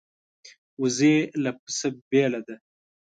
وزې 0.81 1.15
له 1.43 1.51
پسه 1.61 1.87
بېله 2.09 2.39
ده 2.47 2.55